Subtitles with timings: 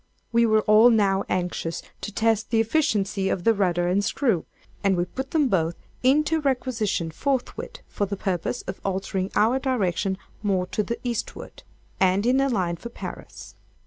[0.31, 4.45] We were all now anxious to test the efficiency of the rudder and screw,
[4.83, 10.17] and we put them both into requisition forthwith, for the purpose of altering our direction
[10.41, 11.61] more to the eastward,
[11.99, 13.53] and in a line for Paris.